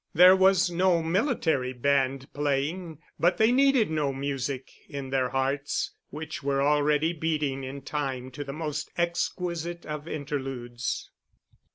[0.15, 6.41] There was no military band playing, but they needed no music in their hearts, which
[6.41, 11.11] were already beating in time to the most exquisite of interludes.